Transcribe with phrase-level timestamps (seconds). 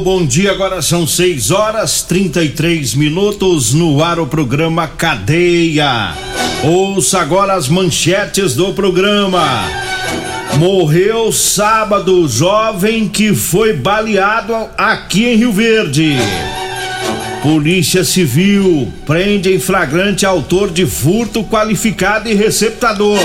[0.00, 0.52] Bom dia.
[0.52, 6.14] Agora são 6 horas 33 minutos no ar o programa Cadeia.
[6.62, 9.64] Ouça agora as manchetes do programa.
[10.56, 16.16] Morreu sábado jovem que foi baleado aqui em Rio Verde.
[17.42, 23.18] Polícia Civil prende em flagrante autor de furto qualificado e receptador.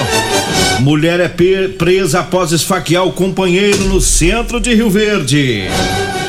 [0.80, 1.28] Mulher é
[1.68, 5.68] presa após esfaquear o companheiro no centro de Rio Verde.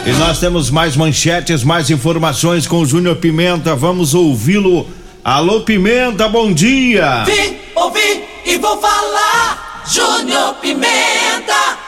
[0.06, 3.74] E nós temos mais manchetes, mais informações com o Júnior Pimenta.
[3.74, 4.86] Vamos ouvi-lo.
[5.24, 7.24] Alô, Pimenta, bom dia.
[7.24, 9.83] Vim, ouvi e vou falar.
[9.91, 11.78] Júnior Pimenta.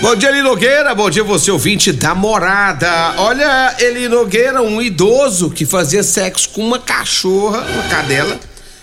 [0.00, 0.94] Bom dia, Eli Nogueira.
[0.94, 2.88] Bom dia, você ouvinte da morada.
[3.18, 8.40] Olha, Eli Nogueira, um idoso que fazia sexo com uma cachorra, uma cadela,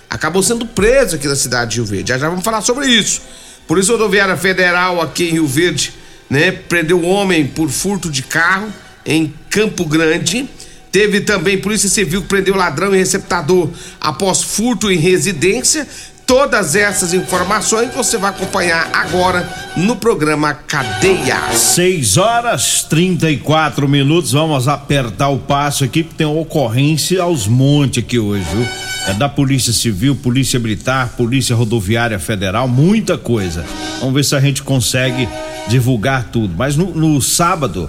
[0.08, 2.10] acabou sendo preso aqui na cidade de Rio Verde.
[2.10, 3.24] Já já vamos falar sobre isso.
[3.68, 6.52] Polícia Rodoviária Federal aqui em Rio Verde né?
[6.52, 8.72] Prendeu um homem por furto de carro
[9.06, 10.50] em Campo Grande.
[10.92, 13.70] Teve também Polícia Civil que prendeu ladrão e receptador
[14.00, 15.88] após furto em residência.
[16.26, 19.48] Todas essas informações você vai acompanhar agora
[19.78, 21.38] no programa Cadeia.
[21.54, 24.32] 6 horas 34 minutos.
[24.32, 28.66] Vamos apertar o passo aqui, porque tem uma ocorrência aos montes aqui hoje, viu?
[29.08, 33.64] É da Polícia Civil, Polícia Militar, Polícia Rodoviária Federal, muita coisa.
[34.00, 35.30] Vamos ver se a gente consegue
[35.68, 36.56] divulgar tudo.
[36.58, 37.88] Mas no, no sábado,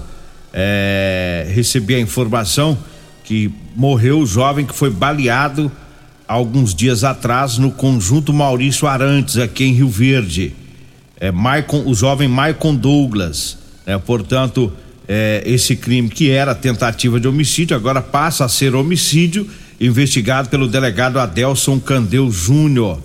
[0.53, 2.77] é, recebi a informação
[3.25, 5.73] que morreu o jovem que foi baleado
[6.26, 10.53] alguns dias atrás no conjunto Maurício Arantes, aqui em Rio Verde.
[11.19, 13.59] É, Maicon, o jovem Maicon Douglas.
[13.87, 14.72] É, portanto,
[15.09, 19.48] é, esse crime que era tentativa de homicídio agora passa a ser homicídio,
[19.81, 22.98] investigado pelo delegado Adelson Candeu Júnior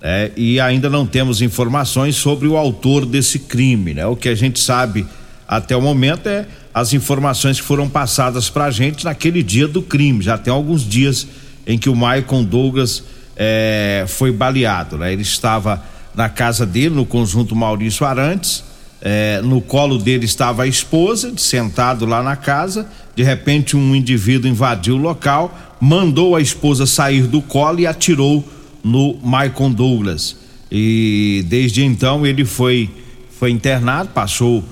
[0.00, 0.30] né?
[0.36, 3.94] e ainda não temos informações sobre o autor desse crime.
[3.94, 4.06] Né?
[4.06, 5.06] O que a gente sabe
[5.46, 9.82] até o momento é as informações que foram passadas para a gente naquele dia do
[9.82, 10.22] crime.
[10.22, 11.26] Já tem alguns dias
[11.68, 13.04] em que o Maicon Douglas
[13.36, 14.96] é, foi baleado.
[14.96, 15.12] Né?
[15.12, 15.84] Ele estava
[16.14, 18.64] na casa dele, no conjunto Maurício Arantes.
[19.00, 22.88] É, no colo dele estava a esposa, sentado lá na casa.
[23.14, 28.42] De repente, um indivíduo invadiu o local, mandou a esposa sair do colo e atirou
[28.82, 30.36] no Maicon Douglas.
[30.72, 32.90] E desde então ele foi,
[33.38, 34.64] foi internado, passou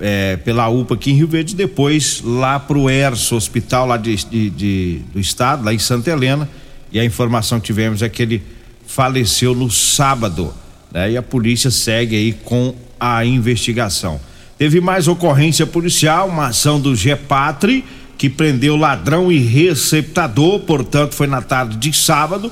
[0.00, 4.16] é, pela UPA aqui em Rio Verde, depois lá para o ERSO, hospital lá de,
[4.16, 6.48] de, de, do estado, lá em Santa Helena.
[6.90, 8.42] E a informação que tivemos é que ele
[8.86, 10.54] faleceu no sábado.
[10.90, 11.12] Né?
[11.12, 14.20] E a polícia segue aí com a investigação.
[14.56, 17.84] Teve mais ocorrência policial, uma ação do GEPATRI,
[18.16, 22.50] que prendeu ladrão e receptador, portanto, foi na tarde de sábado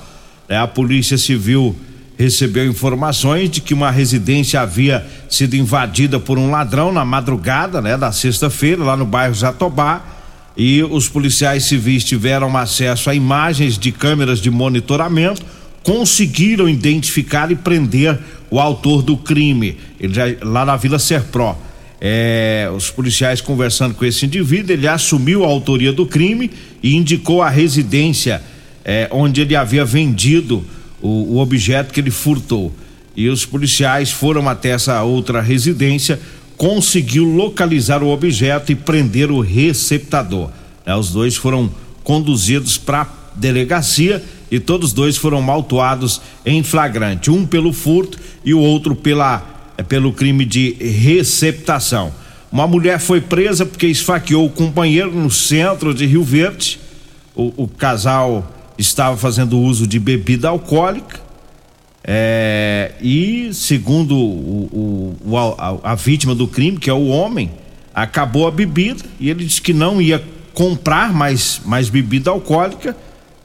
[0.48, 0.58] né?
[0.58, 1.74] A Polícia Civil
[2.18, 7.96] recebeu informações de que uma residência havia sido invadida por um ladrão na madrugada, né,
[7.96, 10.02] da sexta-feira, lá no bairro Jatobá,
[10.56, 15.44] e os policiais civis tiveram acesso a imagens de câmeras de monitoramento,
[15.82, 18.18] conseguiram identificar e prender
[18.50, 21.56] o autor do crime, ele já, lá na Vila Serpró.
[22.00, 26.50] É, os policiais conversando com esse indivíduo, ele assumiu a autoria do crime
[26.82, 28.42] e indicou a residência
[28.84, 30.64] é, onde ele havia vendido
[31.06, 32.72] o, o objeto que ele furtou.
[33.14, 36.20] E os policiais foram até essa outra residência,
[36.56, 40.50] conseguiu localizar o objeto e prender o receptador.
[40.84, 41.70] É, os dois foram
[42.02, 48.60] conduzidos para delegacia e todos dois foram maltuados em flagrante, um pelo furto e o
[48.60, 52.12] outro pela é, pelo crime de receptação.
[52.50, 56.78] Uma mulher foi presa porque esfaqueou o companheiro no centro de Rio Verde.
[57.34, 61.20] O, o casal estava fazendo uso de bebida alcoólica.
[62.04, 67.50] É, e segundo o, o, a, a, vítima do crime, que é o homem,
[67.92, 70.22] acabou a bebida e ele disse que não ia
[70.54, 72.96] comprar mais, mais bebida alcoólica,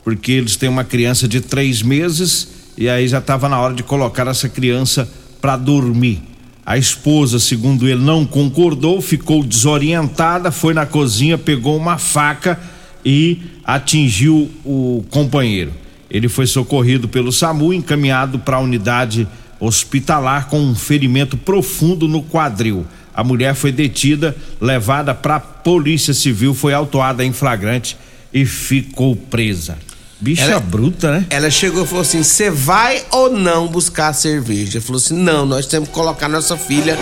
[0.04, 3.81] porque eles têm uma criança de três meses e aí já estava na hora de
[3.81, 5.12] colocar essa criança
[5.42, 6.22] para dormir.
[6.63, 12.60] A esposa, segundo ele, não concordou, ficou desorientada, foi na cozinha, pegou uma faca
[13.03, 15.71] e atingiu o companheiro.
[16.09, 19.27] Ele foi socorrido pelo SAMU, encaminhado para a unidade
[19.59, 22.86] hospitalar com um ferimento profundo no quadril.
[23.13, 27.98] A mulher foi detida, levada para a Polícia Civil, foi autuada em flagrante
[28.33, 29.77] e ficou presa.
[30.19, 31.25] Bicha ela, bruta, né?
[31.31, 34.77] Ela chegou e falou assim: Você vai ou não buscar cerveja?
[34.77, 36.95] Ele falou assim: Não, nós temos que colocar nossa filha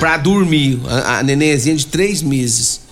[0.00, 2.85] pra dormir, a, a nenenzinha de três meses.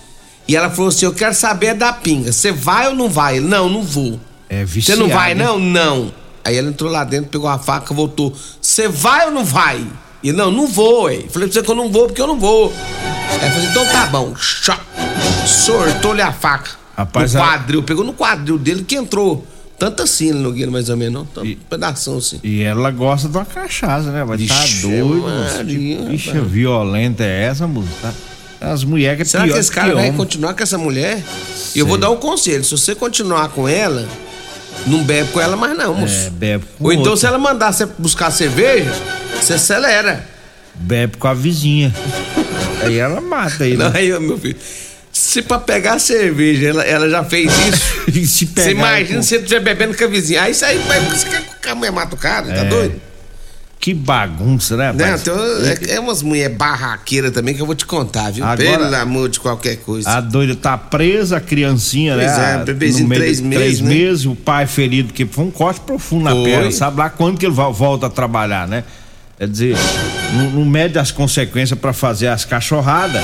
[0.47, 2.31] E ela falou assim: Eu quero saber da pinga.
[2.31, 3.37] Você vai ou não vai?
[3.37, 4.19] Ele, não, não vou.
[4.49, 5.01] É viciado.
[5.01, 5.59] Você não vai, não?
[5.59, 6.13] Não.
[6.43, 8.33] Aí ela entrou lá dentro, pegou a faca, voltou.
[8.61, 9.85] Você vai ou não vai?
[10.21, 11.23] E não, não vou, ué.
[11.29, 12.71] Falei pra você que eu não vou porque eu não vou.
[13.41, 14.33] Ela falou Então tá bom.
[15.45, 16.71] Sortou-lhe a faca.
[16.95, 17.85] Rapaz, no quadril, ela...
[17.85, 19.45] pegou no quadril dele que entrou
[19.77, 21.25] tanto assim, Nogueira, mais ou menos, não?
[21.25, 22.39] Tanto e, um pedação assim.
[22.43, 24.23] E ela gosta de uma cachaça, né?
[24.23, 26.09] Mas tá doido.
[26.09, 27.89] Bicha violenta é essa, moça?
[28.01, 28.13] Tá?
[28.59, 31.21] As mulheres que Será que esse cara que vai continuar com essa mulher?
[31.73, 34.07] E eu vou dar um conselho: se você continuar com ela,
[34.87, 36.27] não bebe com ela mais, não, moço.
[36.27, 37.17] É, bebe com Ou então, outra.
[37.17, 38.91] se ela mandar você buscar cerveja,
[39.39, 40.27] você acelera.
[40.73, 41.93] Bebe com a vizinha.
[42.83, 43.77] aí ela mata ele.
[43.77, 44.57] Não, aí, meu filho.
[45.11, 47.49] Se pra pegar cerveja ela, ela já fez
[48.13, 48.45] isso.
[48.53, 50.41] Você imagina se você estiver bebendo com a vizinha.
[50.41, 50.77] Aí isso aí,
[51.09, 52.47] você quer que a mulher mata o cara?
[52.47, 52.55] Tá é.
[52.57, 53.01] Tá doido?
[53.85, 57.85] Que bagunça, né, Não, então, é, é umas mulher barraqueira também que eu vou te
[57.85, 58.43] contar, viu?
[58.43, 60.09] Agora, Pelo amor de qualquer coisa.
[60.09, 62.61] A doida tá presa, a criancinha, pois né?
[62.61, 63.63] É, bebezinho de três meses.
[63.63, 63.89] Três né?
[63.89, 66.45] meses, o pai ferido, que foi um corte profundo na foi.
[66.45, 66.71] perna.
[66.71, 68.83] Sabe lá quando que ele volta a trabalhar, né?
[69.37, 69.77] Quer dizer,
[70.33, 73.21] não, não mede as consequências para fazer as cachorradas.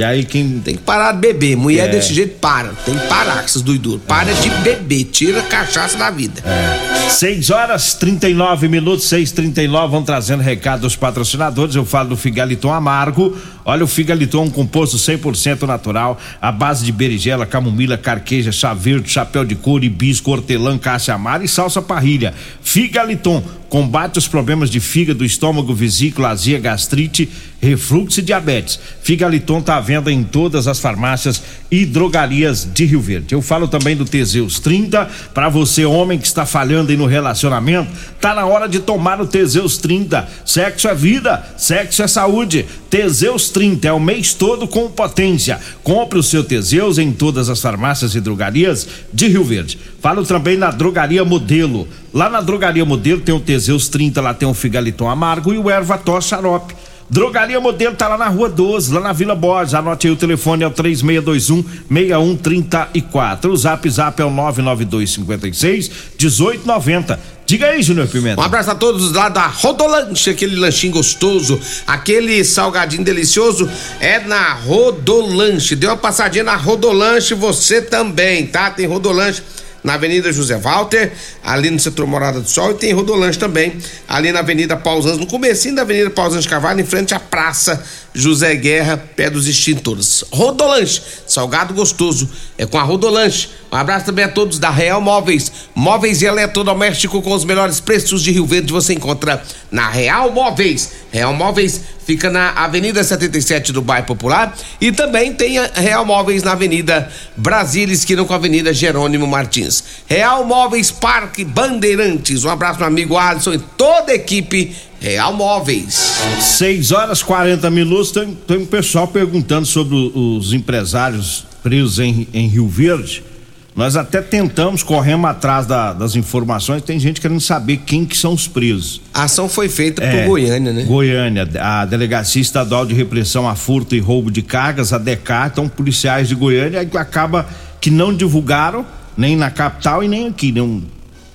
[0.00, 0.60] E aí quem.
[0.60, 1.56] Tem que parar de beber.
[1.56, 1.92] Mulher é.
[1.92, 2.70] desse jeito para.
[2.86, 4.00] Tem que parar com essas doiduras.
[4.08, 5.04] Para de beber.
[5.04, 6.42] Tira a cachaça da vida.
[6.44, 7.10] É.
[7.10, 11.74] 6 horas 39 minutos, 6 39 vão trazendo recado dos patrocinadores.
[11.74, 13.36] Eu falo do Figaliton Amargo.
[13.70, 19.08] Olha o Figaliton, um composto 100% natural, à base de berigela, camomila, carqueja, chá verde,
[19.08, 22.34] chapéu de couro, hibisco, hortelã, caça amara e salsa parrilha.
[22.64, 27.28] Figaliton combate os problemas de fígado, estômago, vesícula, azia, gastrite,
[27.60, 28.80] refluxo e diabetes.
[29.00, 31.40] Figaliton está à venda em todas as farmácias
[31.70, 33.32] e drogarias de Rio Verde.
[33.32, 37.92] Eu falo também do Teseus 30 para você homem que está falhando aí no relacionamento,
[38.20, 40.28] tá na hora de tomar o Teseus 30.
[40.44, 42.66] Sexo é vida, sexo é saúde.
[42.90, 45.60] Teseus 30 é o mês todo com potência.
[45.82, 49.78] Compre o seu Teseus em todas as farmácias e drogarias de Rio Verde.
[50.00, 51.86] Falo também na Drogaria Modelo.
[52.12, 55.70] Lá na Drogaria Modelo tem o Teseus 30, lá tem o Figaliton Amargo e o
[55.70, 56.74] Ervator Xarope.
[57.10, 59.74] Drogaria Modelo tá lá na Rua 12, lá na Vila Borges.
[59.74, 63.50] Anote aí o telefone é o 3621 6134.
[63.50, 67.18] O Zap Zap é o 992 56 1890.
[67.44, 68.40] Diga aí, Júnior Pimenta.
[68.40, 73.68] Um abraço a todos lá da Rodolanche, aquele lanchinho gostoso, aquele salgadinho delicioso
[73.98, 75.74] é na Rodolanche.
[75.74, 78.70] Dê uma passadinha na Rodolanche você também, tá?
[78.70, 79.42] Tem Rodolanche
[79.82, 81.12] na Avenida José Walter,
[81.42, 83.78] ali no setor Morada do Sol, e tem Rodolanche também,
[84.08, 87.82] ali na Avenida Pausanes, no comecinho da Avenida Pausanes Carvalho, em frente à Praça
[88.12, 90.24] José Guerra, pé dos extintores.
[90.32, 93.48] Rodolanche, salgado gostoso, é com a Rodolanche.
[93.72, 98.22] Um abraço também a todos da Real Móveis, móveis e eletrodoméstico com os melhores preços
[98.22, 100.92] de Rio Verde, você encontra na Real Móveis.
[101.12, 106.52] Real Móveis fica na Avenida 77 do Bairro Popular e também tem Real Móveis na
[106.52, 109.84] Avenida Brasília, esquina com a Avenida Jerônimo Martins.
[110.08, 112.44] Real Móveis Parque Bandeirantes.
[112.44, 116.18] Um abraço meu amigo Alisson e toda a equipe Real Móveis.
[116.40, 118.10] 6 horas 40 minutos.
[118.10, 123.29] Tem, tem um pessoal perguntando sobre os empresários presos em, em Rio Verde.
[123.74, 128.32] Nós até tentamos, corremos atrás da, das informações, tem gente querendo saber quem que são
[128.32, 129.00] os presos.
[129.14, 130.82] A ação foi feita é, por Goiânia, né?
[130.84, 135.68] Goiânia, a Delegacia Estadual de Repressão a Furto e Roubo de Cargas, a DECAR, então
[135.68, 137.48] policiais de Goiânia, acaba
[137.80, 138.84] que não divulgaram,
[139.16, 140.82] nem na capital e nem aqui, não,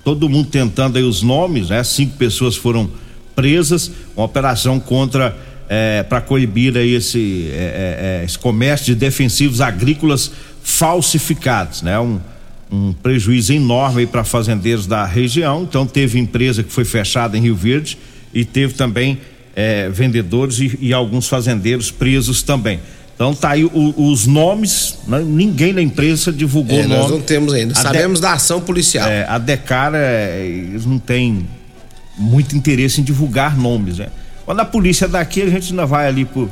[0.04, 1.84] todo mundo tentando aí os nomes, né?
[1.84, 2.90] Cinco pessoas foram
[3.34, 5.36] presas, uma operação contra
[5.68, 10.32] é, para coibir aí esse, é, é, é, esse comércio de defensivos agrícolas
[10.66, 11.98] falsificados, né?
[12.00, 12.20] Um,
[12.72, 15.62] um prejuízo enorme para fazendeiros da região.
[15.62, 17.98] Então teve empresa que foi fechada em Rio Verde
[18.34, 19.20] e teve também
[19.56, 22.80] é, vendedores e, e, alguns fazendeiros presos também.
[23.14, 25.20] Então tá aí o, os nomes, né?
[25.24, 27.12] ninguém na imprensa divulgou é, nós nome.
[27.12, 27.74] não temos ainda.
[27.74, 29.08] A Sabemos de, da ação policial.
[29.08, 31.48] É, a Decara, é, eles não têm
[32.18, 34.08] muito interesse em divulgar nomes, né?
[34.46, 36.50] Quando a polícia daqui, a gente ainda vai ali por.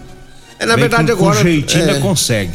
[0.60, 1.38] É, na verdade, com, agora.
[1.38, 2.52] Com jeitinho é, ainda consegue.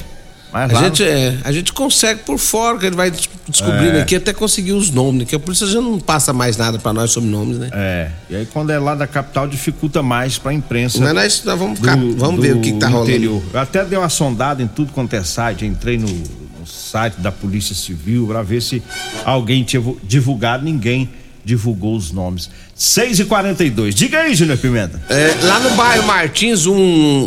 [0.52, 3.10] Mas a, lá, gente, é, a gente consegue por fora, que ele vai
[3.46, 4.00] descobrindo É.
[4.02, 5.24] aqui até conseguir os nomes, né?
[5.26, 7.68] Que a polícia já não passa mais nada pra nós sobre nomes, né?
[7.72, 8.10] É.
[8.30, 10.98] E aí quando é lá da capital dificulta mais pra imprensa.
[11.00, 13.10] Mas nós, nós vamos, ficar, do- vamos ver do o que, que tá rolando.
[13.10, 13.42] interior.
[13.52, 17.30] Eu até dei uma sondada em tudo quanto é site, entrei no, no site da
[17.30, 18.82] Polícia Civil pra ver se
[19.26, 21.10] alguém tinha divulgado, ninguém
[21.44, 22.50] divulgou os nomes.
[22.74, 25.00] 6 e 42 Diga aí, Júnior Pimenta.
[25.08, 26.74] É, lá no bairro Martins, um,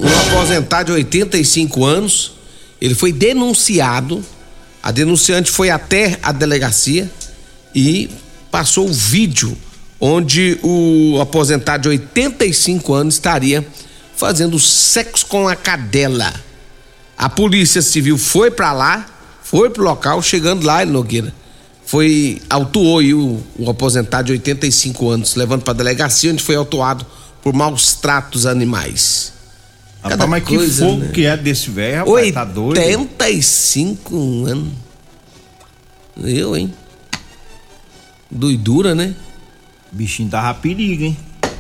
[0.04, 2.34] um aposentado de 85 anos,
[2.82, 4.26] ele foi denunciado.
[4.82, 7.10] A denunciante foi até a delegacia
[7.74, 8.10] e
[8.50, 9.56] passou o vídeo
[10.00, 13.66] onde o aposentado de 85 anos estaria
[14.16, 16.34] fazendo sexo com a cadela.
[17.16, 19.06] A polícia civil foi pra lá,
[19.44, 21.32] foi pro local, chegando lá, ele Nogueira,
[21.86, 27.06] foi autuou aí o, o aposentado de 85 anos, levando pra delegacia onde foi autuado
[27.44, 29.34] por maus tratos animais.
[30.02, 31.12] Cada Rapaz, mas que coisa, fogo né?
[31.14, 32.80] que é desse velho, rapaz, tá doido?
[32.80, 34.74] 85 anos.
[36.24, 36.74] Eu, hein?
[38.30, 39.14] Doidura, né?
[39.92, 41.18] Bichinho tava perigo, hein?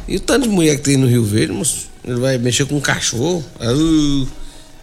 [0.07, 1.89] E o tanto de mulher que tem no Rio Verde, moço?
[2.03, 3.43] Ele vai mexer com um cachorro?
[3.59, 3.71] Ah,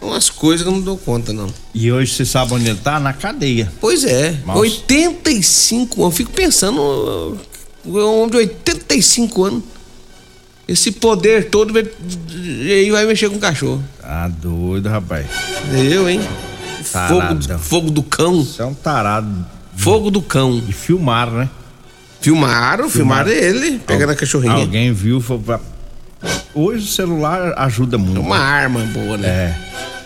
[0.00, 1.52] umas coisas que eu não dou conta, não.
[1.74, 3.00] E hoje você sabe onde ele tá?
[3.00, 3.72] Na cadeia.
[3.80, 4.60] Pois é, Nossa.
[4.60, 6.16] 85 anos.
[6.16, 7.38] Fico pensando, uh,
[7.84, 9.62] um homem de 85 anos.
[10.68, 13.82] Esse poder todo aí vai mexer com o cachorro.
[14.02, 15.26] Tá doido, rapaz.
[15.72, 16.20] Eu, hein?
[16.84, 17.58] Fogo, Taradão.
[17.58, 18.44] fogo do cão.
[18.44, 19.46] Você é um tarado.
[19.74, 20.62] Fogo do cão.
[20.68, 21.48] E filmaram, né?
[22.20, 24.52] Filmaram, filmaram ele, pegando a cachorrinha.
[24.54, 25.58] Alguém viu, foi pra...
[26.52, 28.20] Hoje o celular ajuda muito.
[28.20, 29.28] Uma arma boa, né?
[29.28, 29.58] É.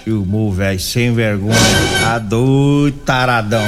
[0.04, 1.56] Filmou, velho, sem vergonha.
[2.02, 3.66] Tá doido, taradão.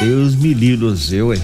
[0.00, 1.42] Deus me livre seu, hein?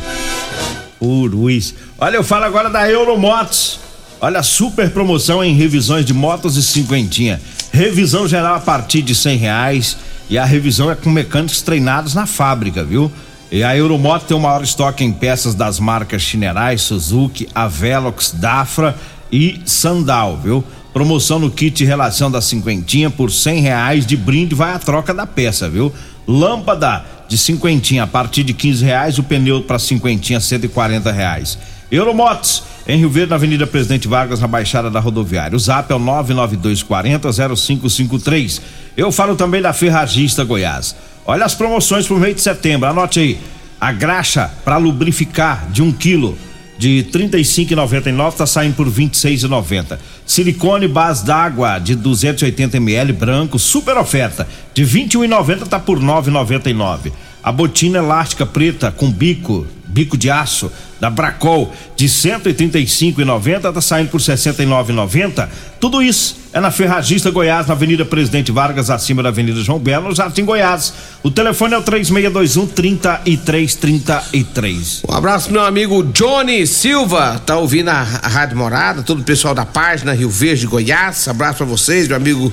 [0.99, 1.75] Puruz.
[1.99, 3.84] Olha, eu falo agora da Euromotos.
[4.25, 7.39] Olha, super promoção em revisões de motos e cinquentinha.
[7.71, 9.99] Revisão geral a partir de cem reais.
[10.31, 13.13] E a revisão é com mecânicos treinados na fábrica, viu?
[13.53, 18.97] E a Euromoto tem o maior estoque em peças das marcas Chinerai, Suzuki, Avelox, Dafra
[19.31, 20.65] e Sandal, viu?
[20.95, 25.27] Promoção no kit relação da cinquentinha por cem reais de brinde vai a troca da
[25.27, 25.93] peça, viu?
[26.27, 31.13] Lâmpada de cinquentinha a partir de quinze reais, o pneu para cinquentinha cento e quarenta
[31.13, 31.59] reais.
[31.93, 35.57] Euromotos em Rio Verde, na Avenida Presidente Vargas, na Baixada da Rodoviária.
[35.57, 38.61] O zap é o 99240 0553.
[38.97, 40.95] Eu falo também da Ferragista Goiás.
[41.27, 43.39] Olha as promoções pro mês de setembro, anote aí.
[43.81, 46.37] A graxa para lubrificar de um quilo
[46.79, 49.99] de 35,99 tá saindo por 26,90.
[50.27, 57.13] Silicone base d'água de 280 ml branco, super oferta, de 21,90 tá por 9,99.
[57.43, 60.71] A botina elástica preta com bico, bico de aço
[61.01, 65.49] da Bracol de 135,90 tá saindo por 69,90.
[65.79, 70.09] Tudo isso é na Ferragista Goiás, na Avenida Presidente Vargas, acima da Avenida João Belo,
[70.09, 70.93] no Jardim Goiás.
[71.23, 75.03] O telefone é o 3621 3333.
[75.09, 79.65] Um abraço meu amigo Johnny Silva, tá ouvindo a, Rádio Morada, todo o pessoal da
[79.65, 81.29] página Rio Verde, Goiás.
[81.29, 82.53] Abraço pra vocês, meu amigo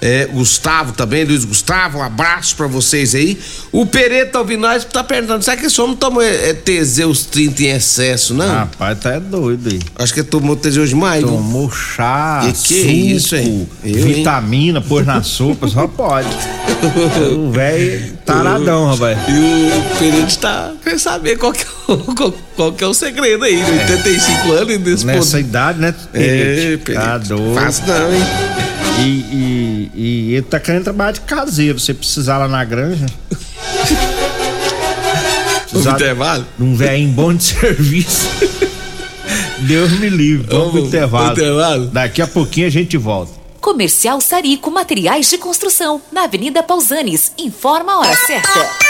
[0.00, 3.38] é, Gustavo também, Luiz Gustavo, um abraço pra vocês aí.
[3.70, 7.62] O Pereira tá ouvindo nós, tá perguntando, será que esse homem tomou é, Teseus 30
[7.62, 8.48] em excesso, não?
[8.48, 9.80] Rapaz, tá é doido aí.
[9.96, 11.32] Acho que tomou Teseus demais, viu?
[11.32, 13.68] Tomou chá, Que que é suco, isso, hein?
[13.84, 14.14] Eu, hein?
[14.14, 16.28] vitamina, pôs na sopa, só pode.
[17.36, 19.18] o velho taradão, rapaz.
[19.28, 22.94] E o Pereira está quer saber qual que, é o, qual, qual que é o
[22.94, 25.40] segredo aí, de 85 anos e desse Nessa poder.
[25.40, 25.94] idade, né?
[26.14, 27.18] É, Tá Pereira.
[27.18, 27.54] doido.
[27.54, 28.22] Fácil não, hein?
[28.98, 31.78] E, e, e ele tá querendo trabalhar de caseiro.
[31.78, 33.06] Se precisar lá na granja.
[35.70, 36.46] Precisar intervalo?
[36.58, 38.28] de um velhinho bom de serviço.
[39.60, 40.46] Deus me livre.
[40.50, 41.34] Vamos pro intervalo.
[41.34, 41.86] pro intervalo?
[41.86, 43.32] Daqui a pouquinho a gente volta.
[43.60, 47.32] Comercial Sarico Materiais de Construção, na Avenida Pausanes.
[47.38, 48.89] Informa a hora certa.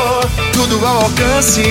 [0.71, 1.61] tudo ao alcance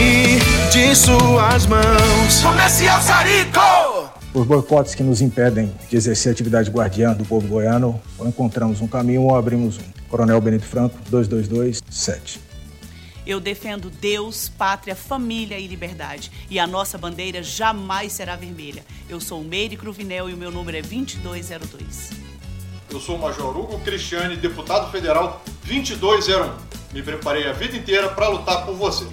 [0.70, 2.42] de suas mãos.
[2.42, 4.10] Comercial Sarico.
[4.34, 8.82] Os boicotes que nos impedem de exercer a atividade guardiã do povo goiano, ou encontramos
[8.82, 9.82] um caminho ou abrimos um.
[10.06, 12.40] Coronel Benito Franco, 2227.
[13.26, 16.30] Eu defendo Deus, pátria, família e liberdade.
[16.50, 18.84] E a nossa bandeira jamais será vermelha.
[19.08, 22.10] Eu sou Meire Cruvinel e o meu número é 2202.
[22.90, 26.79] Eu sou o Major Hugo Cristiane, deputado federal 2201.
[26.92, 29.06] Me preparei a vida inteira para lutar por você.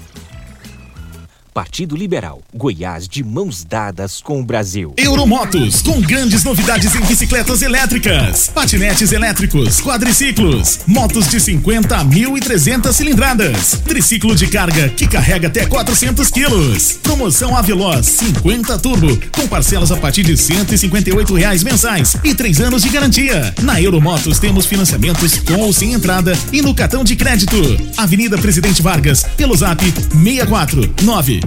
[1.57, 2.43] Partido Liberal.
[2.53, 4.93] Goiás de mãos dadas com o Brasil.
[4.95, 12.93] Euromotos, com grandes novidades em bicicletas elétricas, patinetes elétricos, quadriciclos, motos de 50 a 1.300
[12.93, 16.99] cilindradas, triciclo de carga que carrega até 400 quilos.
[17.01, 22.83] Promoção Aveloz 50 Turbo, com parcelas a partir de 158 reais mensais e três anos
[22.83, 23.51] de garantia.
[23.63, 27.57] Na Euromotos temos financiamentos com ou sem entrada e no cartão de crédito.
[27.97, 31.46] Avenida Presidente Vargas, pelo zap 64 9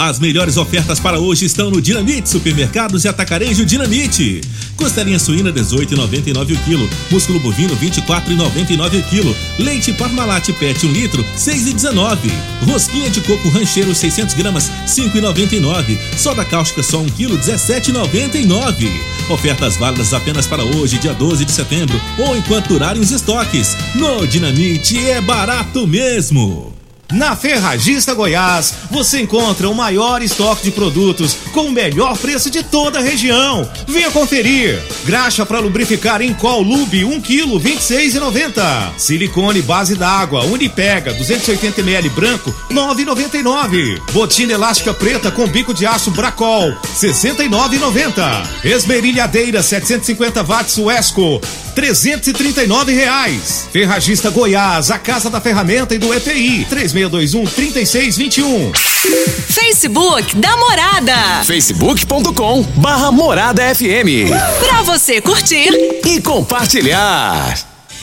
[0.00, 4.40] As melhores ofertas para hoje estão no Dinamite Supermercados e Atacarejo Dinamite.
[4.76, 11.24] Costelinha suína 18,99 o quilo, músculo bovino 24,99 o quilo, leite Parmalat PET 1 litro
[11.36, 12.30] 6,19,
[12.64, 18.88] rosquinha de coco rancheiro 600 gramas 5,99, soda cáustica só 1 quilo 17,99.
[19.28, 23.76] Ofertas válidas apenas para hoje, dia 12 de setembro, ou enquanto durarem os estoques.
[23.96, 26.77] No Dinamite é barato mesmo.
[27.10, 32.62] Na Ferragista Goiás, você encontra o maior estoque de produtos com o melhor preço de
[32.62, 33.66] toda a região.
[33.86, 34.78] Venha conferir.
[35.06, 38.92] Graxa para lubrificar em Col Lube 1 kg 26,90.
[38.98, 44.02] Silicone base d'água Unipega 280 ml branco 9,99.
[44.12, 48.46] Botina elástica preta com bico de aço Bracol 69,90.
[48.64, 51.40] Esmerilhadeira 750 watts Wesco
[51.78, 53.68] 339 reais.
[53.70, 56.66] Ferragista Goiás, a casa da ferramenta e do EPI
[56.98, 58.72] 3621 3621.
[59.48, 61.44] Facebook da Morada.
[61.44, 64.30] facebook.com barra Morada FM.
[64.58, 65.68] Pra você curtir
[66.04, 67.67] e compartilhar.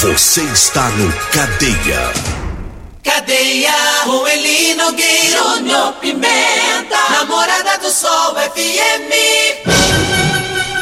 [0.00, 2.12] Você está no Cadeia.
[3.02, 3.74] Cadeia,
[4.32, 9.10] Eli Nogueira, Júnior Pimenta, Namorada do Sol FM.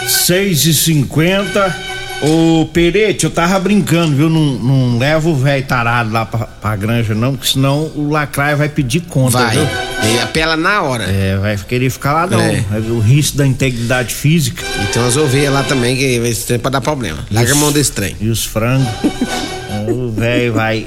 [0.07, 1.96] 6 e 50
[2.29, 4.29] Ô Perete, eu tava brincando, viu?
[4.29, 8.57] Não, não leva o velho tarado lá pra, pra granja, não, porque senão o lacraia
[8.57, 9.57] vai pedir conta, Vai.
[9.57, 9.67] viu?
[10.03, 11.05] E apela na hora.
[11.05, 12.41] É, vai querer ficar lá não.
[12.41, 12.65] É.
[12.89, 14.62] O risco da integridade física.
[14.83, 17.19] E tem umas ovelhas lá também que esse trem pode dar problema.
[17.31, 18.17] Larga a mão desse trem.
[18.21, 18.89] E os frangos.
[19.89, 20.87] o velho vai.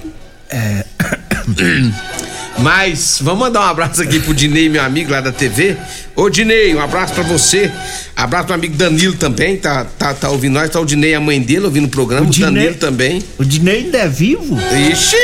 [0.50, 0.86] É.
[2.62, 5.78] Mas vamos mandar um abraço aqui pro Dinei, meu amigo lá da TV.
[6.16, 7.72] Ô Dinei, um abraço pra você.
[8.16, 10.70] Abraço pro amigo Danilo também, tá, tá, tá ouvindo nós.
[10.70, 12.28] Tá o Dinei, a mãe dele, ouvindo o programa.
[12.28, 13.24] O, Dinei- Danilo também.
[13.38, 14.58] O Dinei ainda é vivo?
[14.92, 15.16] Ixi!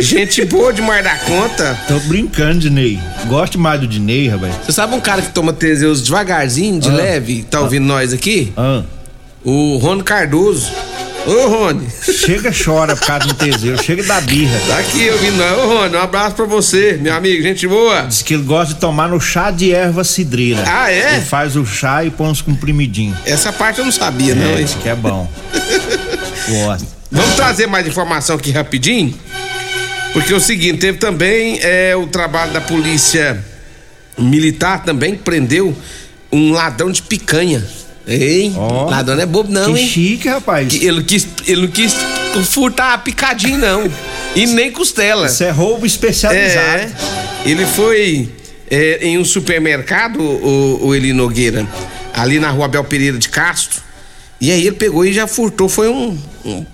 [0.00, 1.76] Gente boa demais da conta.
[1.88, 2.98] Tô brincando, Dinei.
[3.26, 4.54] Gosto mais do Dinei, rapaz.
[4.64, 6.92] Você sabe um cara que toma Teseus devagarzinho, de Ah.
[6.92, 8.52] leve, tá ouvindo nós aqui?
[8.56, 8.82] Ah.
[9.42, 10.70] O Rony Cardoso.
[11.26, 11.86] Ô, Rony.
[12.02, 13.76] Chega, chora por causa do Teseu.
[13.82, 14.58] Chega da birra.
[14.66, 15.58] Tá aqui ouvindo nós.
[15.58, 17.42] Ô, Rony, um abraço pra você, meu amigo.
[17.42, 18.02] Gente boa.
[18.02, 20.64] Diz que ele gosta de tomar no chá de erva cidreira.
[20.66, 21.16] Ah, é?
[21.16, 23.18] Ele faz o chá e põe uns comprimidinhos.
[23.26, 24.64] Essa parte eu não sabia, não, É, hein?
[24.64, 25.30] isso que é bom.
[26.48, 26.86] Gosto.
[27.10, 29.14] Vamos trazer mais informação aqui rapidinho?
[30.14, 33.42] Porque é o seguinte, teve também é, o trabalho da polícia
[34.18, 35.76] militar também, que prendeu
[36.32, 37.62] um ladrão de picanha.
[38.08, 38.54] Hein?
[38.88, 39.86] ladrão não é bobo, não, que hein?
[39.88, 40.68] chique, rapaz.
[40.68, 41.94] Que Ele não quis, ele quis
[42.46, 43.90] furtar picadinho, não.
[44.34, 45.26] e nem costela.
[45.26, 46.82] Isso é roubo especializado.
[46.82, 46.90] É,
[47.44, 48.30] ele foi
[48.70, 51.66] é, em um supermercado, o, o Eli Nogueira,
[52.14, 53.80] ali na rua Abel Pereira de Castro,
[54.40, 56.16] E aí ele pegou e já furtou, foi um.
[56.44, 56.64] um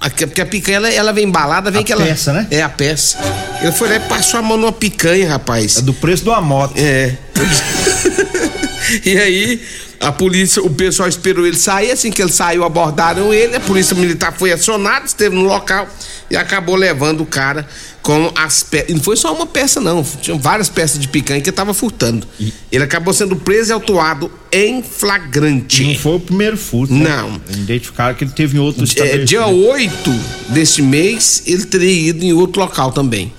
[0.00, 2.04] a- porque a picanha ela, ela vem embalada, vem A que ela.
[2.04, 2.46] peça, né?
[2.50, 3.18] É a peça.
[3.62, 5.76] Ele foi lá e passou a mão numa picanha, rapaz.
[5.78, 6.74] É do preço de uma moto.
[6.76, 7.14] É.
[9.04, 9.62] e aí,
[10.00, 13.94] a polícia, o pessoal esperou ele sair, assim que ele saiu, abordaram ele, a polícia
[13.94, 15.86] militar foi acionada, esteve no local
[16.30, 17.68] e acabou levando o cara
[18.00, 18.88] com as peças.
[18.88, 20.02] E não foi só uma peça, não.
[20.02, 22.26] Tinham várias peças de picanha que ele tava furtando.
[22.72, 25.84] Ele acabou sendo preso e autuado em flagrante.
[25.84, 26.94] Não foi o primeiro furto.
[26.94, 27.04] né?
[27.16, 27.38] Não.
[27.50, 30.10] Identificaram que ele teve em outro É, dia 8
[30.48, 33.34] deste mês, ele teria ido em outro local também.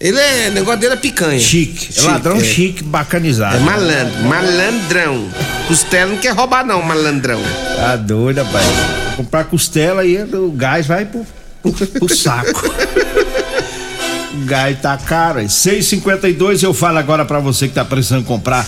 [0.00, 0.48] Ele é.
[0.48, 1.40] O negócio dele é picanha.
[1.40, 1.98] Chique.
[1.98, 3.56] É ladrão chique, bacanizado.
[3.56, 5.28] É malandro, malandrão.
[5.66, 7.40] Costela não quer roubar, não, malandrão.
[7.76, 8.64] Tá doido, rapaz.
[9.16, 11.26] Comprar costela e o gás vai pro,
[11.62, 12.72] pro, pro saco.
[14.34, 15.40] o gás tá caro.
[15.40, 15.46] aí.
[15.46, 18.66] 6,52 eu falo agora pra você que tá precisando comprar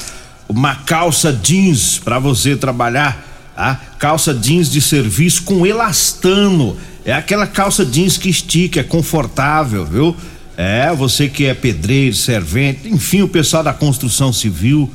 [0.49, 3.27] uma calça jeans pra você trabalhar.
[3.55, 3.81] Tá?
[4.01, 6.77] Calça jeans de serviço com elastano.
[7.05, 10.17] É aquela calça jeans que estica, é confortável, viu?
[10.63, 14.91] É, você que é pedreiro, servente, enfim, o pessoal da construção civil,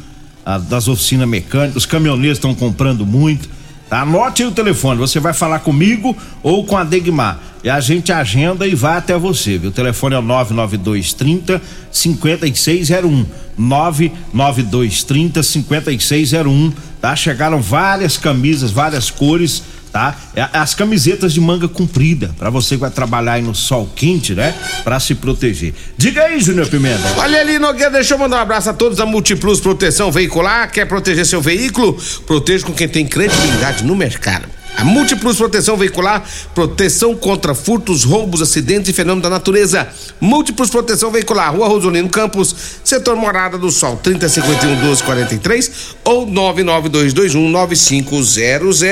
[0.45, 3.49] a- das oficinas mecânicas, os caminhoneiros estão comprando muito.
[3.89, 4.01] Tá?
[4.01, 7.39] Anote aí o telefone, você vai falar comigo ou com a Degmar.
[7.63, 9.71] E a gente agenda e vai até você, viu?
[9.71, 11.60] O telefone é o 99230
[11.91, 13.25] 5601.
[13.58, 17.15] 99230 5601, tá?
[17.15, 19.63] Chegaram várias camisas, várias cores,
[19.95, 20.13] tá?
[20.36, 24.34] É, As camisetas de manga comprida, para você que vai trabalhar aí no sol quente,
[24.36, 24.53] né?
[24.84, 25.73] Para se proteger.
[25.97, 27.01] Diga aí, Júnior Pimenta.
[27.17, 30.69] Olha ali, Nogueira, deixa eu mandar um abraço a todos da Multiplus Proteção Veicular.
[30.69, 31.97] Quer proteger seu veículo?
[32.27, 34.49] Proteja com quem tem credibilidade no mercado.
[34.77, 39.88] A Multiplus Proteção Veicular, proteção contra furtos, roubos, acidentes e fenômenos da natureza.
[40.19, 45.71] Múltiplos Proteção Veicular, Rua Rosolino Campos, setor Morada do Sol, 3051 1243
[46.03, 48.83] ou 99221 9500.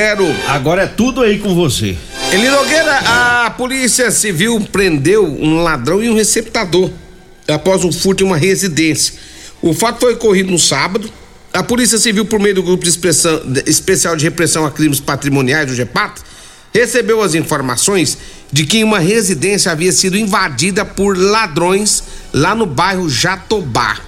[0.47, 1.97] Agora é tudo aí com você.
[2.31, 6.89] Eli Nogueira, a Polícia Civil prendeu um ladrão e um receptador
[7.47, 9.13] após um furto em uma residência.
[9.61, 11.09] O fato foi ocorrido no sábado.
[11.53, 12.89] A Polícia Civil, por meio do Grupo de
[13.69, 16.19] Especial de Repressão a Crimes Patrimoniais, o GEPAT,
[16.73, 18.17] recebeu as informações
[18.51, 23.99] de que uma residência havia sido invadida por ladrões lá no bairro Jatobá.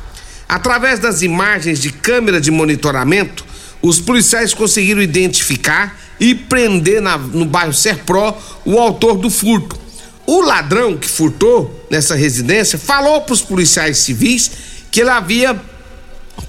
[0.49, 3.45] Através das imagens de câmera de monitoramento,
[3.79, 9.77] os policiais conseguiram identificar e prender na- no bairro Serpró o autor do furto.
[10.25, 14.49] O ladrão que furtou nessa residência falou para os policiais civis
[14.89, 15.60] que ele havia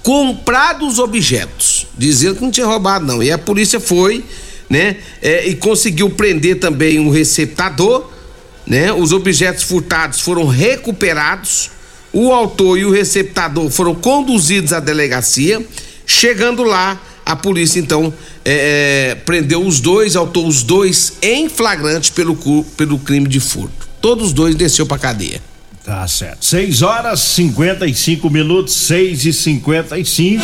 [0.03, 3.22] comprado os objetos, dizendo que não tinha roubado não.
[3.22, 4.25] E a polícia foi,
[4.68, 8.11] né, é, e conseguiu prender também um receptador,
[8.66, 8.92] né?
[8.92, 11.70] Os objetos furtados foram recuperados.
[12.12, 15.64] O autor e o receptador foram conduzidos à delegacia.
[16.05, 18.12] Chegando lá, a polícia então
[18.44, 22.37] é, é, prendeu os dois, autor os dois em flagrante pelo,
[22.77, 23.88] pelo crime de furto.
[24.01, 25.40] Todos os dois desceu pra cadeia.
[25.87, 26.44] Tá certo.
[26.44, 30.42] 6 horas 55 minutos, 6 e 55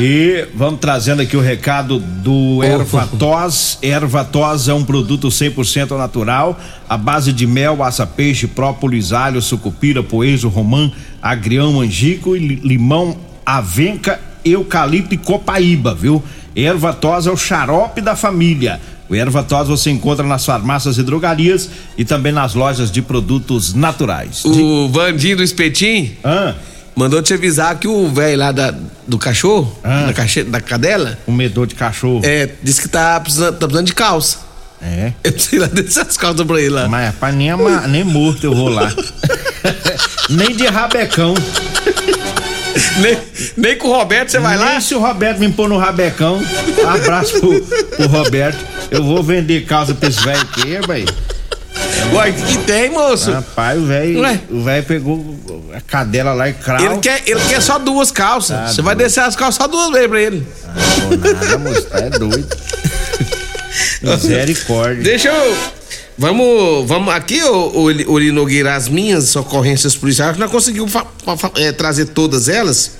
[0.00, 3.78] E vamos trazendo aqui o recado do Ervatos.
[3.80, 10.48] Ervatos é um produto 100% natural, à base de mel, aça-peixe, própolis, alho, sucupira, poejo,
[10.48, 10.90] romã,
[11.22, 16.20] agrião, angico, li- limão, avenca, eucalipto e copaíba, viu?
[16.56, 18.80] Ervatos é o xarope da família.
[19.10, 21.68] O Ervatos você encontra nas farmácias e drogarias
[21.98, 24.44] e também nas lojas de produtos naturais.
[24.44, 26.12] O Vandinho do Espetim
[26.94, 28.72] mandou te avisar que o velho lá da,
[29.08, 31.18] do cachorro, da, cache, da cadela.
[31.26, 32.20] Comedor de cachorro.
[32.22, 34.38] É, disse que tá precisando, tá precisando de calça.
[34.80, 35.12] É.
[35.24, 36.88] Eu sei lá descer as calças pra ele lá.
[36.88, 38.92] Mas rapaz, nem, ama- nem morto eu vou lá.
[40.30, 41.34] nem de rabecão.
[43.00, 43.18] nem,
[43.56, 44.70] nem com o Roberto você vai lá?
[44.72, 46.40] Nem se o Roberto me pôr no rabecão.
[46.86, 48.64] Abraço pro, pro Roberto.
[48.90, 51.14] Eu vou vender calça pra esse velho aqui, velho.
[52.12, 53.30] Uai, que tem, moço?
[53.30, 54.20] Rapaz, o velho.
[54.50, 55.38] O velho pegou
[55.72, 56.84] a cadela lá e crau.
[56.84, 58.56] Ele quer, ele quer só duas calças.
[58.56, 59.06] Tá Você vai doido.
[59.06, 60.46] descer as calças só duas vezes pra ele.
[61.08, 62.48] Pô, nada, moço, tá é doido.
[64.02, 65.02] Misericórdia.
[65.04, 65.56] Deixa eu.
[66.18, 67.88] Vamos, vamos aqui, ô,
[68.32, 70.92] Nogueira, as minhas ocorrências policiais, nós conseguimos
[71.56, 72.99] é, trazer todas elas.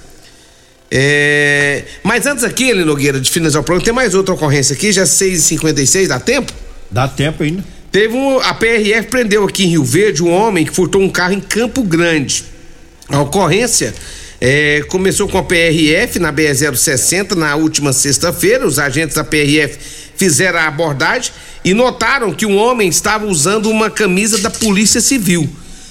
[0.90, 4.90] É, mas antes aqui, Eli Nogueira, de finalizar o programa, tem mais outra ocorrência aqui,
[4.90, 6.52] já 6h56, dá tempo?
[6.90, 7.64] Dá tempo ainda.
[7.92, 8.38] Teve um.
[8.40, 11.82] A PRF prendeu aqui em Rio Verde um homem que furtou um carro em Campo
[11.82, 12.44] Grande.
[13.08, 13.94] A ocorrência
[14.40, 18.66] é, começou com a PRF na BE-060 na última sexta-feira.
[18.66, 19.76] Os agentes da PRF
[20.16, 21.32] fizeram a abordagem
[21.64, 25.48] e notaram que o homem estava usando uma camisa da Polícia Civil.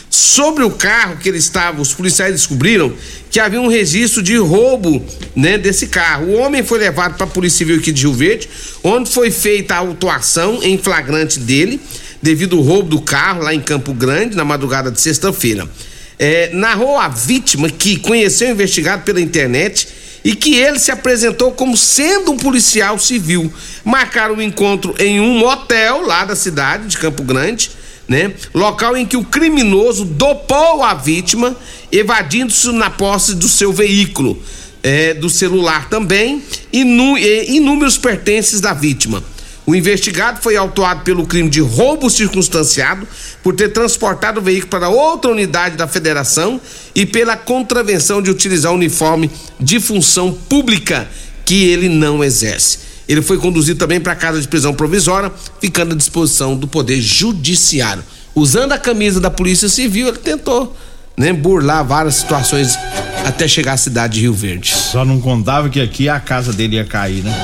[0.09, 2.91] Sobre o carro que ele estava, os policiais descobriram
[3.29, 6.27] que havia um registro de roubo né, desse carro.
[6.27, 8.49] O homem foi levado para a Polícia Civil aqui de Rio Verde,
[8.83, 11.79] onde foi feita a autuação em flagrante dele,
[12.21, 15.69] devido ao roubo do carro lá em Campo Grande, na madrugada de sexta-feira.
[16.17, 19.87] É, narrou a vítima que conheceu o investigado pela internet
[20.23, 23.53] e que ele se apresentou como sendo um policial civil.
[23.85, 27.71] Marcaram o um encontro em um motel lá da cidade de Campo Grande
[28.09, 28.33] né?
[28.55, 31.55] Local em que o criminoso dopou a vítima,
[31.91, 34.41] evadindo-se na posse do seu veículo,
[34.81, 36.43] é, do celular também
[36.73, 39.23] e, e inúmeros pertences da vítima.
[39.67, 43.07] O investigado foi autuado pelo crime de roubo circunstanciado
[43.43, 46.59] por ter transportado o veículo para outra unidade da federação
[46.95, 51.07] e pela contravenção de utilizar uniforme de função pública
[51.45, 52.88] que ele não exerce.
[53.09, 57.01] Ele foi conduzido também para a casa de prisão provisória, ficando à disposição do Poder
[57.01, 58.03] Judiciário.
[58.35, 60.77] Usando a camisa da Polícia Civil, ele tentou
[61.17, 62.77] né, burlar várias situações
[63.25, 64.75] até chegar à cidade de Rio Verde.
[64.75, 67.35] Só não contava que aqui a casa dele ia cair, né?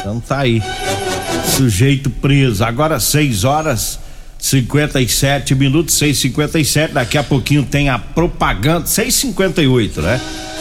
[0.00, 0.62] Então tá aí.
[1.54, 2.64] Sujeito preso.
[2.64, 3.98] Agora 6 horas
[4.38, 6.92] 57 minutos, 6h57.
[6.92, 8.86] Daqui a pouquinho tem a propaganda.
[8.86, 10.20] 6h58, né?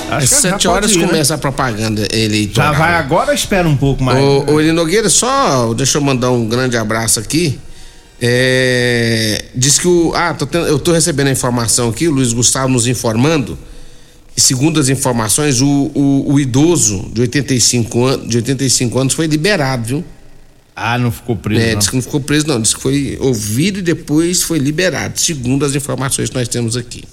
[0.10, 1.36] Às sete horas ir, começa né?
[1.36, 2.74] a propaganda eleitoral.
[2.74, 4.18] Já vai agora espera um pouco mais?
[4.18, 7.60] Ô, ô Eli Nogueira, só deixa eu mandar um grande abraço aqui.
[8.22, 10.14] É, diz que o.
[10.16, 13.58] Ah, tô tendo, eu tô recebendo a informação aqui, o Luiz Gustavo nos informando.
[14.36, 19.84] Segundo as informações, o, o, o idoso de 85, an, de 85 anos foi liberado,
[19.84, 20.06] viu?
[20.80, 21.60] Ah, não ficou preso.
[21.60, 21.80] É, não.
[21.80, 22.62] disse que não ficou preso, não.
[22.62, 27.04] Disse que foi ouvido e depois foi liberado, segundo as informações que nós temos aqui.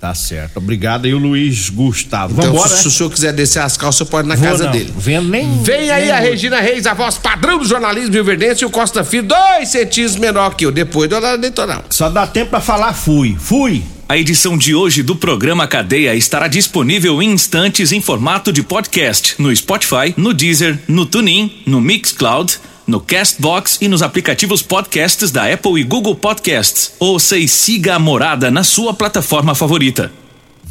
[0.00, 0.58] Tá certo.
[0.58, 2.32] Obrigado aí, o Luiz Gustavo.
[2.32, 2.80] Então, Vambora, se, né?
[2.82, 4.70] se, o senhor quiser descer as calças, pode ir na Vou casa não.
[4.70, 4.94] dele.
[4.96, 8.66] Vem, nem, Vem aí a Regina Reis, a voz padrão do jornalismo Rio Verdense e
[8.66, 11.84] o Costa Filho, dois centímetros menor que eu, depois do horário eleitoral.
[11.90, 13.36] Só dá tempo pra falar fui.
[13.40, 13.82] Fui.
[14.08, 19.34] A edição de hoje do programa Cadeia estará disponível em instantes em formato de podcast
[19.36, 25.52] no Spotify, no Deezer, no TuneIn, no Mixcloud no Castbox e nos aplicativos podcasts da
[25.52, 26.92] Apple e Google Podcasts.
[26.98, 30.10] Ouça e siga a Morada na sua plataforma favorita.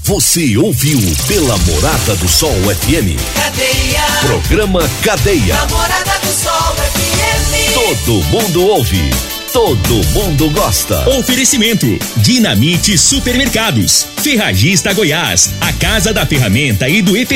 [0.04, 3.16] Você ouviu pela Morada do Sol FM.
[3.36, 4.04] Cadeia.
[4.22, 5.56] Programa Cadeia.
[5.70, 7.74] Morada do Sol FM.
[7.74, 9.12] Todo mundo ouve.
[9.54, 11.08] Todo mundo gosta.
[11.10, 11.86] Oferecimento:
[12.18, 17.36] Dinamite Supermercados, Ferragista Goiás, a Casa da Ferramenta e do EPI.